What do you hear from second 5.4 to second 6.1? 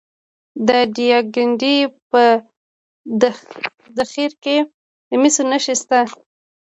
نښې شته.